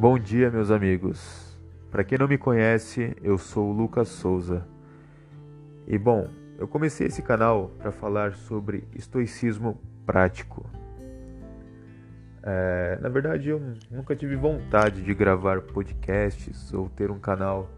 Bom 0.00 0.16
dia, 0.16 0.48
meus 0.48 0.70
amigos. 0.70 1.58
Para 1.90 2.04
quem 2.04 2.16
não 2.16 2.28
me 2.28 2.38
conhece, 2.38 3.16
eu 3.20 3.36
sou 3.36 3.68
o 3.68 3.72
Lucas 3.72 4.06
Souza. 4.06 4.64
E 5.88 5.98
bom, 5.98 6.28
eu 6.56 6.68
comecei 6.68 7.08
esse 7.08 7.20
canal 7.20 7.72
para 7.76 7.90
falar 7.90 8.34
sobre 8.34 8.86
estoicismo 8.94 9.76
prático. 10.06 10.70
É, 12.44 12.96
na 13.02 13.08
verdade, 13.08 13.48
eu 13.48 13.60
nunca 13.90 14.14
tive 14.14 14.36
vontade 14.36 15.02
de 15.02 15.12
gravar 15.12 15.62
podcasts 15.62 16.72
ou 16.72 16.88
ter 16.90 17.10
um 17.10 17.18
canal. 17.18 17.68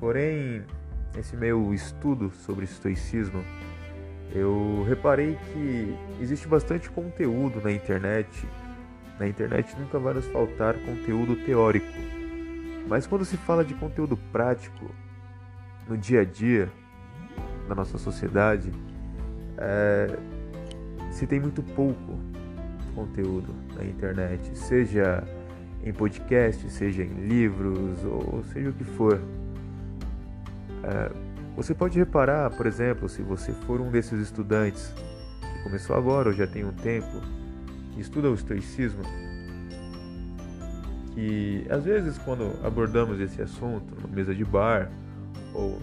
Porém, 0.00 0.64
nesse 1.14 1.36
meu 1.36 1.72
estudo 1.72 2.32
sobre 2.32 2.64
estoicismo, 2.64 3.44
eu 4.34 4.84
reparei 4.88 5.38
que 5.52 5.96
existe 6.20 6.48
bastante 6.48 6.90
conteúdo 6.90 7.60
na 7.62 7.70
internet. 7.70 8.28
Na 9.18 9.26
internet 9.26 9.74
nunca 9.78 9.98
vai 9.98 10.14
nos 10.14 10.26
faltar 10.26 10.74
conteúdo 10.74 11.36
teórico. 11.44 11.86
Mas 12.86 13.06
quando 13.06 13.24
se 13.24 13.36
fala 13.36 13.64
de 13.64 13.74
conteúdo 13.74 14.16
prático 14.32 14.90
no 15.88 15.96
dia 15.96 16.20
a 16.20 16.24
dia 16.24 16.70
da 17.68 17.74
nossa 17.74 17.98
sociedade, 17.98 18.72
é, 19.58 20.16
se 21.10 21.26
tem 21.26 21.40
muito 21.40 21.62
pouco 21.62 22.18
conteúdo 22.94 23.54
na 23.76 23.84
internet, 23.84 24.56
seja 24.56 25.22
em 25.84 25.92
podcast, 25.92 26.68
seja 26.70 27.02
em 27.02 27.26
livros 27.26 28.04
ou 28.04 28.42
seja 28.52 28.70
o 28.70 28.72
que 28.72 28.84
for. 28.84 29.20
É, 30.82 31.10
você 31.56 31.74
pode 31.74 31.98
reparar, 31.98 32.50
por 32.50 32.66
exemplo, 32.66 33.08
se 33.08 33.22
você 33.22 33.52
for 33.52 33.80
um 33.80 33.90
desses 33.90 34.20
estudantes 34.20 34.94
que 35.40 35.62
começou 35.64 35.96
agora 35.96 36.28
ou 36.28 36.34
já 36.34 36.46
tem 36.46 36.64
um 36.64 36.72
tempo, 36.72 37.20
que 37.98 38.02
estuda 38.02 38.30
o 38.30 38.34
estoicismo, 38.34 39.02
que 41.16 41.66
às 41.68 41.84
vezes 41.84 42.16
quando 42.18 42.54
abordamos 42.64 43.18
esse 43.18 43.42
assunto 43.42 43.92
numa 43.96 44.14
mesa 44.14 44.32
de 44.32 44.44
bar 44.44 44.88
ou 45.52 45.82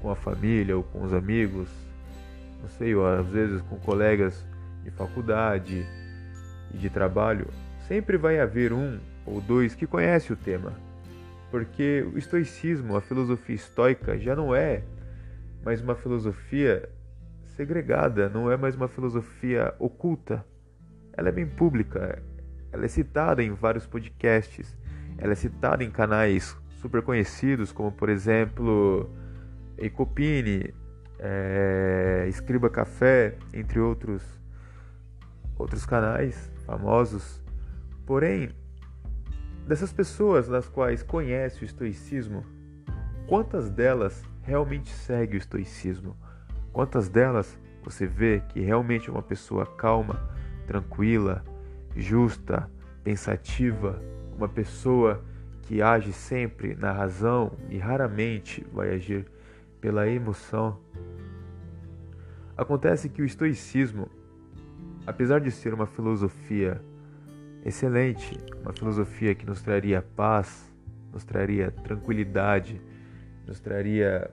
com 0.00 0.10
a 0.10 0.16
família 0.16 0.76
ou 0.76 0.82
com 0.82 1.04
os 1.04 1.14
amigos, 1.14 1.68
não 2.60 2.68
sei, 2.70 2.96
ou 2.96 3.06
às 3.06 3.28
vezes 3.28 3.62
com 3.62 3.78
colegas 3.78 4.44
de 4.82 4.90
faculdade 4.90 5.86
e 6.74 6.76
de 6.76 6.90
trabalho, 6.90 7.46
sempre 7.86 8.16
vai 8.16 8.40
haver 8.40 8.72
um 8.72 8.98
ou 9.24 9.40
dois 9.40 9.72
que 9.76 9.86
conhece 9.86 10.32
o 10.32 10.36
tema 10.36 10.72
porque 11.48 12.04
o 12.12 12.18
estoicismo, 12.18 12.96
a 12.96 13.00
filosofia 13.00 13.54
estoica, 13.54 14.18
já 14.18 14.34
não 14.34 14.52
é 14.52 14.82
mais 15.64 15.80
uma 15.80 15.94
filosofia 15.94 16.88
segregada, 17.56 18.28
não 18.28 18.50
é 18.50 18.56
mais 18.56 18.74
uma 18.74 18.88
filosofia 18.88 19.74
oculta. 19.78 20.44
Ela 21.20 21.28
é 21.28 21.32
bem 21.32 21.46
pública, 21.46 22.22
ela 22.72 22.86
é 22.86 22.88
citada 22.88 23.42
em 23.42 23.52
vários 23.52 23.86
podcasts, 23.86 24.74
ela 25.18 25.32
é 25.32 25.36
citada 25.36 25.84
em 25.84 25.90
canais 25.90 26.56
super 26.80 27.02
conhecidos, 27.02 27.72
como 27.72 27.92
por 27.92 28.08
exemplo 28.08 29.10
Ecopini, 29.76 30.72
é, 31.18 32.24
Escriba 32.26 32.70
Café, 32.70 33.36
entre 33.52 33.78
outros 33.78 34.22
outros 35.58 35.84
canais 35.84 36.50
famosos. 36.64 37.42
Porém, 38.06 38.48
Dessas 39.70 39.92
pessoas 39.92 40.48
das 40.48 40.68
quais 40.68 41.00
conhece 41.00 41.62
o 41.62 41.64
estoicismo, 41.64 42.44
quantas 43.28 43.70
delas 43.70 44.24
realmente 44.42 44.90
segue 44.90 45.36
o 45.36 45.38
estoicismo? 45.38 46.16
Quantas 46.72 47.08
delas 47.08 47.56
você 47.80 48.04
vê 48.04 48.42
que 48.48 48.58
realmente 48.58 49.08
é 49.08 49.12
uma 49.12 49.22
pessoa 49.22 49.64
calma, 49.64 50.18
tranquila, 50.70 51.44
justa, 51.96 52.70
pensativa, 53.02 54.00
uma 54.36 54.48
pessoa 54.48 55.20
que 55.62 55.82
age 55.82 56.12
sempre 56.12 56.76
na 56.76 56.92
razão 56.92 57.50
e 57.68 57.76
raramente 57.76 58.64
vai 58.72 58.90
agir 58.90 59.26
pela 59.80 60.06
emoção? 60.06 60.78
Acontece 62.56 63.08
que 63.08 63.20
o 63.20 63.24
estoicismo, 63.24 64.08
apesar 65.04 65.40
de 65.40 65.50
ser 65.50 65.74
uma 65.74 65.86
filosofia 65.86 66.80
excelente, 67.64 68.38
uma 68.62 68.72
filosofia 68.72 69.34
que 69.34 69.44
nos 69.44 69.60
traria 69.62 70.00
paz, 70.00 70.72
nos 71.12 71.24
traria 71.24 71.72
tranquilidade, 71.72 72.80
nos 73.44 73.58
traria 73.58 74.30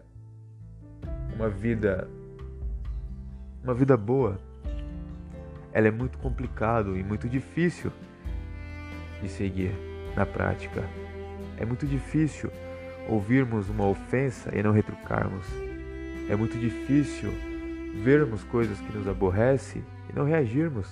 uma 1.36 1.50
vida 1.50 2.08
uma 3.64 3.74
vida 3.74 3.98
boa. 3.98 4.40
Ela 5.74 5.88
é 5.88 5.92
muito 5.92 6.18
complicado 6.18 6.98
e 6.98 7.04
muito 7.04 7.28
difícil 7.28 7.92
de 9.22 9.30
seguir 9.30 9.72
na 10.16 10.26
prática. 10.26 10.84
É 11.58 11.66
muito 11.66 11.86
difícil 11.86 12.52
ouvirmos 13.10 13.70
uma 13.70 13.88
ofensa 13.88 14.52
e 14.56 14.62
não 14.62 14.72
retrucarmos. 14.72 15.46
É 16.30 16.36
muito 16.36 16.58
difícil 16.58 17.32
vermos 18.04 18.44
coisas 18.44 18.80
que 18.80 18.98
nos 18.98 19.08
aborrecem 19.08 19.84
e 20.10 20.16
não 20.16 20.26
reagirmos 20.26 20.88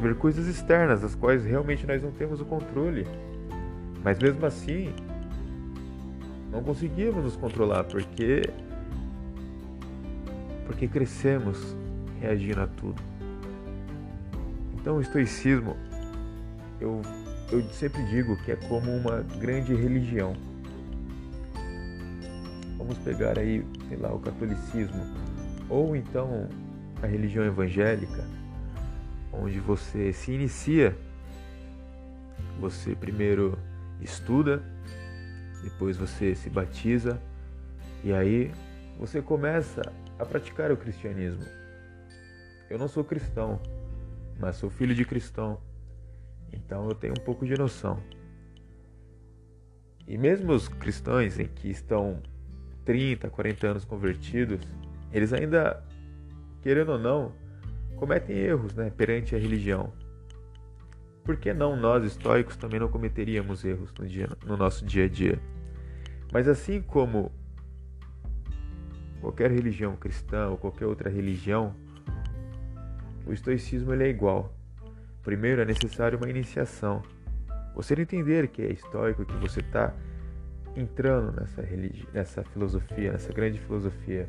ver 0.00 0.14
coisas 0.16 0.46
externas, 0.46 1.00
das 1.00 1.14
quais 1.14 1.44
realmente 1.44 1.86
nós 1.86 2.02
não 2.02 2.12
temos 2.12 2.40
o 2.40 2.44
controle. 2.44 3.06
Mas 4.04 4.18
mesmo 4.18 4.44
assim, 4.46 4.94
não 6.52 6.62
conseguimos 6.62 7.24
nos 7.24 7.36
controlar 7.36 7.84
porque 7.84 8.42
porque 10.66 10.86
crescemos 10.86 11.74
reagindo 12.20 12.60
a 12.60 12.66
tudo. 12.66 13.00
Então 14.74 14.96
o 14.96 15.00
estoicismo 15.00 15.76
eu 16.80 17.02
eu 17.50 17.62
sempre 17.70 18.04
digo 18.04 18.36
que 18.44 18.52
é 18.52 18.56
como 18.56 18.90
uma 18.90 19.22
grande 19.40 19.74
religião. 19.74 20.34
Vamos 22.76 22.98
pegar 22.98 23.38
aí, 23.38 23.64
sei 23.88 23.96
lá, 23.96 24.12
o 24.12 24.18
catolicismo 24.18 25.02
ou 25.68 25.96
então 25.96 26.46
a 27.02 27.06
religião 27.06 27.44
evangélica 27.44 28.24
onde 29.32 29.58
você 29.60 30.12
se 30.12 30.32
inicia. 30.32 30.96
Você 32.60 32.94
primeiro 32.94 33.58
estuda, 34.00 34.62
depois 35.62 35.96
você 35.96 36.34
se 36.34 36.50
batiza 36.50 37.20
e 38.04 38.12
aí 38.12 38.50
você 38.98 39.22
começa 39.22 39.82
a 40.18 40.24
praticar 40.24 40.70
o 40.70 40.76
cristianismo. 40.76 41.44
Eu 42.70 42.78
não 42.78 42.88
sou 42.88 43.02
cristão, 43.02 43.60
mas 44.38 44.56
sou 44.56 44.68
filho 44.68 44.94
de 44.94 45.04
cristão, 45.04 45.58
então 46.52 46.88
eu 46.88 46.94
tenho 46.94 47.14
um 47.18 47.24
pouco 47.24 47.46
de 47.46 47.56
noção. 47.56 47.98
E 50.06 50.16
mesmo 50.16 50.52
os 50.52 50.68
cristãos 50.68 51.38
em 51.38 51.46
que 51.46 51.68
estão 51.70 52.22
30, 52.84 53.28
40 53.28 53.66
anos 53.66 53.84
convertidos, 53.84 54.60
eles 55.12 55.32
ainda, 55.32 55.82
querendo 56.62 56.92
ou 56.92 56.98
não, 56.98 57.32
cometem 57.96 58.36
erros 58.36 58.74
né, 58.74 58.90
perante 58.90 59.34
a 59.34 59.38
religião. 59.38 59.92
Por 61.24 61.36
que 61.36 61.52
não 61.52 61.76
nós, 61.76 62.04
estoicos, 62.04 62.56
também 62.56 62.80
não 62.80 62.88
cometeríamos 62.88 63.64
erros 63.64 63.92
no, 63.98 64.06
dia, 64.06 64.28
no 64.46 64.56
nosso 64.56 64.84
dia 64.84 65.04
a 65.04 65.08
dia? 65.08 65.38
Mas 66.32 66.48
assim 66.48 66.80
como 66.80 67.30
qualquer 69.20 69.50
religião 69.50 69.96
cristã 69.96 70.48
ou 70.48 70.56
qualquer 70.56 70.86
outra 70.86 71.10
religião, 71.10 71.74
o 73.28 73.32
estoicismo 73.32 73.92
ele 73.92 74.04
é 74.04 74.08
igual. 74.08 74.52
Primeiro 75.22 75.60
é 75.60 75.64
necessário 75.64 76.18
uma 76.18 76.28
iniciação. 76.28 77.02
Você 77.74 77.94
entender 77.94 78.48
que 78.48 78.62
é 78.62 78.72
estoico, 78.72 79.24
que 79.24 79.36
você 79.36 79.60
está 79.60 79.94
entrando 80.74 81.38
nessa, 81.38 81.62
religi 81.62 82.08
nessa 82.12 82.42
filosofia, 82.42 83.12
nessa 83.12 83.32
grande 83.32 83.58
filosofia, 83.60 84.28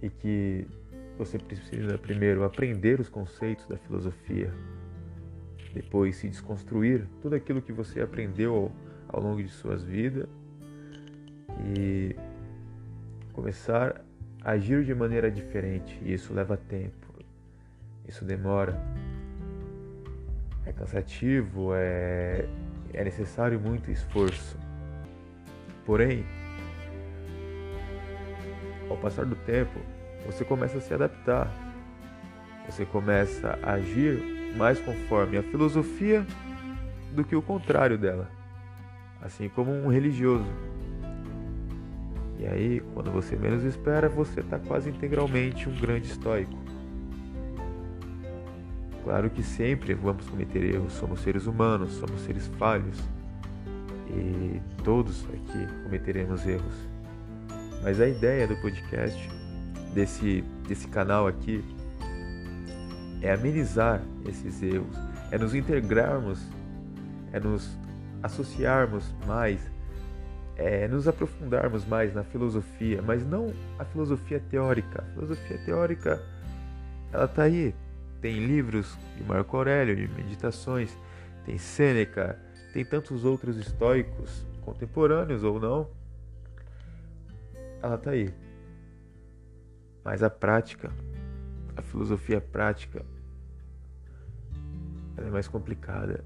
e 0.00 0.08
que 0.08 0.66
você 1.18 1.38
precisa 1.38 1.98
primeiro 1.98 2.44
aprender 2.44 3.00
os 3.00 3.08
conceitos 3.08 3.66
da 3.66 3.76
filosofia, 3.76 4.52
depois 5.74 6.16
se 6.16 6.28
desconstruir 6.28 7.06
tudo 7.20 7.34
aquilo 7.34 7.62
que 7.62 7.72
você 7.72 8.00
aprendeu 8.00 8.70
ao 9.08 9.22
longo 9.22 9.42
de 9.42 9.48
suas 9.48 9.82
vidas 9.82 10.28
e 11.76 12.14
começar 13.32 14.04
a 14.42 14.52
agir 14.52 14.84
de 14.84 14.94
maneira 14.94 15.30
diferente. 15.30 15.98
E 16.02 16.12
isso 16.12 16.34
leva 16.34 16.56
tempo, 16.56 17.11
isso 18.06 18.24
demora, 18.24 18.78
é 20.64 20.72
cansativo, 20.72 21.72
é, 21.74 22.46
é 22.92 23.04
necessário 23.04 23.58
muito 23.58 23.90
esforço. 23.90 24.58
Porém, 25.84 26.24
ao 28.88 28.96
passar 28.96 29.24
do 29.24 29.34
tempo, 29.34 29.80
você 30.26 30.44
começa 30.44 30.78
a 30.78 30.80
se 30.80 30.94
adaptar. 30.94 31.50
Você 32.66 32.84
começa 32.84 33.58
a 33.62 33.72
agir 33.72 34.52
mais 34.56 34.78
conforme 34.80 35.36
a 35.36 35.42
filosofia 35.42 36.24
do 37.12 37.24
que 37.24 37.34
o 37.34 37.42
contrário 37.42 37.98
dela, 37.98 38.30
assim 39.20 39.48
como 39.48 39.72
um 39.72 39.88
religioso. 39.88 40.46
E 42.38 42.46
aí, 42.46 42.80
quando 42.94 43.10
você 43.10 43.36
menos 43.36 43.64
espera, 43.64 44.08
você 44.08 44.40
está 44.40 44.58
quase 44.58 44.90
integralmente 44.90 45.68
um 45.68 45.74
grande 45.74 46.06
estoico. 46.06 46.71
Claro 49.04 49.28
que 49.30 49.42
sempre 49.42 49.94
vamos 49.94 50.28
cometer 50.28 50.62
erros, 50.62 50.92
somos 50.92 51.20
seres 51.20 51.46
humanos, 51.46 51.92
somos 51.94 52.20
seres 52.20 52.46
falhos 52.58 52.98
e 54.08 54.60
todos 54.84 55.24
aqui 55.24 55.66
cometeremos 55.82 56.46
erros. 56.46 56.74
Mas 57.82 58.00
a 58.00 58.06
ideia 58.06 58.46
do 58.46 58.54
podcast, 58.56 59.28
desse, 59.92 60.42
desse 60.68 60.86
canal 60.86 61.26
aqui, 61.26 61.64
é 63.20 63.32
amenizar 63.32 64.00
esses 64.28 64.62
erros, 64.62 64.96
é 65.32 65.38
nos 65.38 65.54
integrarmos, 65.54 66.40
é 67.32 67.40
nos 67.40 67.76
associarmos 68.22 69.12
mais, 69.26 69.60
é 70.56 70.86
nos 70.86 71.08
aprofundarmos 71.08 71.84
mais 71.84 72.14
na 72.14 72.22
filosofia, 72.22 73.02
mas 73.02 73.26
não 73.26 73.52
a 73.78 73.84
filosofia 73.84 74.38
teórica. 74.38 75.02
A 75.02 75.14
filosofia 75.14 75.58
teórica, 75.64 76.22
ela 77.12 77.24
está 77.24 77.42
aí, 77.44 77.74
tem 78.22 78.46
livros 78.46 78.96
de 79.16 79.24
Marco 79.24 79.56
Aurélio, 79.56 79.96
de 79.96 80.06
meditações, 80.14 80.96
tem 81.44 81.58
Sêneca, 81.58 82.38
tem 82.72 82.84
tantos 82.84 83.24
outros 83.24 83.56
estoicos, 83.56 84.46
contemporâneos 84.62 85.42
ou 85.42 85.58
não. 85.58 85.90
Ela 87.82 87.96
está 87.96 88.12
aí. 88.12 88.32
Mas 90.04 90.22
a 90.22 90.30
prática, 90.30 90.92
a 91.76 91.82
filosofia 91.82 92.40
prática, 92.40 93.04
ela 95.16 95.26
é 95.26 95.30
mais 95.30 95.48
complicada. 95.48 96.24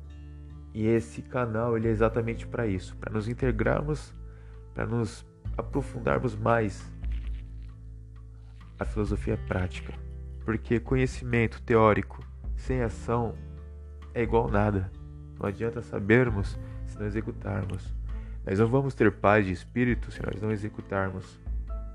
E 0.75 0.87
esse 0.87 1.23
canal 1.23 1.79
ele 1.79 1.89
é 1.89 1.91
exatamente 1.91 2.47
para 2.47 2.67
isso, 2.67 2.95
para 2.97 3.11
nos 3.11 3.27
integrarmos, 3.27 4.15
para 4.75 4.85
nos 4.85 5.25
aprofundarmos 5.57 6.37
mais 6.37 6.93
a 8.79 8.85
filosofia 8.85 9.39
prática. 9.49 10.06
Porque 10.47 10.79
conhecimento 10.79 11.61
teórico 11.61 12.25
sem 12.57 12.81
ação 12.81 13.35
é 14.15 14.23
igual 14.23 14.49
nada. 14.49 14.91
Não 15.39 15.47
adianta 15.47 15.83
sabermos 15.83 16.57
se 16.87 16.97
não 16.99 17.05
executarmos. 17.05 17.93
Nós 18.47 18.61
não 18.61 18.69
vamos 18.69 18.95
ter 18.95 19.11
paz 19.11 19.45
de 19.45 19.51
espírito 19.51 20.13
se 20.13 20.25
nós 20.25 20.41
não 20.41 20.53
executarmos. 20.53 21.41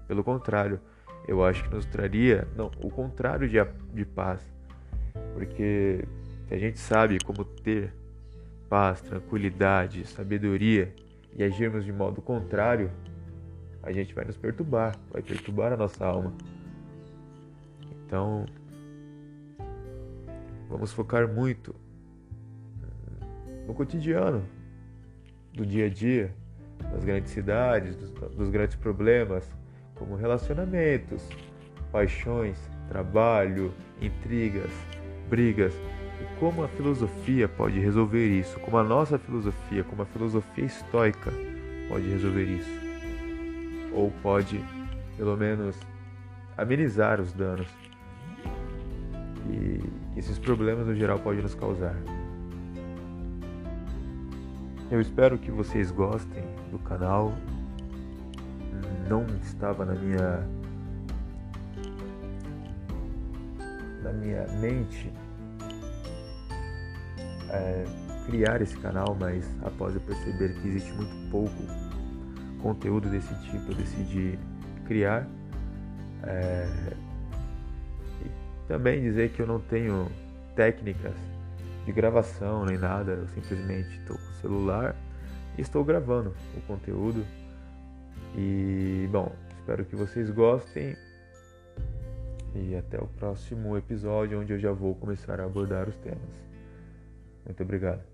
Pelo 0.05 0.21
contrário, 0.21 0.81
eu 1.25 1.43
acho 1.43 1.63
que 1.63 1.73
nos 1.73 1.85
traria 1.85 2.45
não, 2.55 2.69
o 2.83 2.89
contrário 2.89 3.47
de, 3.47 3.57
de 3.93 4.05
paz. 4.05 4.41
Porque 5.33 6.05
se 6.49 6.53
a 6.53 6.57
gente 6.57 6.77
sabe 6.77 7.19
como 7.23 7.45
ter 7.45 7.93
paz, 8.69 8.99
tranquilidade, 8.99 10.05
sabedoria 10.05 10.93
e 11.33 11.41
agirmos 11.41 11.85
de 11.85 11.93
modo 11.93 12.21
contrário, 12.21 12.91
a 13.81 13.93
gente 13.93 14.13
vai 14.13 14.25
nos 14.25 14.35
perturbar, 14.35 14.93
vai 15.09 15.21
perturbar 15.21 15.71
a 15.71 15.77
nossa 15.77 16.05
alma. 16.05 16.33
Então, 18.11 18.45
vamos 20.69 20.91
focar 20.91 21.29
muito 21.29 21.73
no 23.65 23.73
cotidiano, 23.73 24.43
do 25.53 25.65
dia 25.65 25.85
a 25.85 25.89
dia, 25.89 26.35
das 26.91 27.05
grandes 27.05 27.31
cidades, 27.31 27.95
dos, 27.95 28.09
dos 28.35 28.49
grandes 28.49 28.75
problemas, 28.75 29.49
como 29.95 30.17
relacionamentos, 30.17 31.25
paixões, 31.89 32.57
trabalho, 32.89 33.73
intrigas, 34.01 34.71
brigas, 35.29 35.73
e 35.73 36.37
como 36.37 36.65
a 36.65 36.67
filosofia 36.67 37.47
pode 37.47 37.79
resolver 37.79 38.27
isso, 38.27 38.59
como 38.59 38.77
a 38.77 38.83
nossa 38.83 39.17
filosofia, 39.17 39.85
como 39.85 40.01
a 40.01 40.05
filosofia 40.05 40.65
estoica 40.65 41.31
pode 41.87 42.09
resolver 42.09 42.43
isso, 42.43 42.81
ou 43.93 44.11
pode, 44.21 44.61
pelo 45.15 45.37
menos, 45.37 45.79
amenizar 46.57 47.21
os 47.21 47.31
danos 47.31 47.69
que 50.13 50.19
esses 50.19 50.37
problemas 50.37 50.87
no 50.87 50.95
geral 50.95 51.19
podem 51.19 51.41
nos 51.41 51.55
causar. 51.55 51.95
Eu 54.89 54.99
espero 54.99 55.37
que 55.37 55.49
vocês 55.51 55.89
gostem 55.91 56.43
do 56.69 56.79
canal. 56.79 57.33
Não 59.07 59.25
estava 59.41 59.85
na 59.85 59.93
minha 59.93 60.47
na 64.03 64.11
minha 64.13 64.47
mente 64.59 65.11
é, 67.49 67.85
criar 68.25 68.61
esse 68.61 68.77
canal, 68.77 69.15
mas 69.19 69.45
após 69.63 69.93
eu 69.95 70.01
perceber 70.01 70.53
que 70.55 70.67
existe 70.67 70.91
muito 70.93 71.29
pouco 71.29 71.91
conteúdo 72.61 73.09
desse 73.09 73.33
tipo, 73.49 73.71
eu 73.71 73.75
decidi 73.75 74.39
criar. 74.85 75.27
É, 76.23 76.67
também 78.67 79.01
dizer 79.01 79.31
que 79.31 79.41
eu 79.41 79.47
não 79.47 79.59
tenho 79.59 80.07
técnicas 80.55 81.15
de 81.85 81.91
gravação 81.91 82.65
nem 82.65 82.77
nada, 82.77 83.13
eu 83.13 83.27
simplesmente 83.29 83.89
estou 83.97 84.15
com 84.15 84.23
o 84.23 84.35
celular 84.41 84.95
e 85.57 85.61
estou 85.61 85.83
gravando 85.83 86.33
o 86.55 86.61
conteúdo. 86.61 87.25
E 88.35 89.07
bom, 89.11 89.31
espero 89.59 89.85
que 89.85 89.95
vocês 89.95 90.29
gostem. 90.29 90.95
E 92.53 92.75
até 92.75 92.97
o 92.97 93.07
próximo 93.07 93.77
episódio, 93.77 94.41
onde 94.41 94.53
eu 94.53 94.59
já 94.59 94.71
vou 94.71 94.93
começar 94.95 95.39
a 95.39 95.45
abordar 95.45 95.87
os 95.87 95.95
temas. 95.97 96.19
Muito 97.45 97.63
obrigado. 97.63 98.10